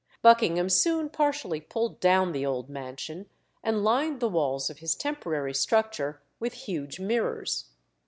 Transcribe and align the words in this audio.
Buckingham 0.23 0.67
soon 0.67 1.09
partially 1.11 1.61
pulled 1.61 1.99
down 1.99 2.31
the 2.31 2.43
old 2.43 2.69
mansion, 2.71 3.27
and 3.63 3.83
lined 3.83 4.19
the 4.19 4.29
walls 4.29 4.67
of 4.67 4.79
his 4.79 4.95
temporary 4.95 5.53
structure 5.53 6.23
with 6.39 6.53
huge 6.53 6.99
mirrors. 6.99 7.69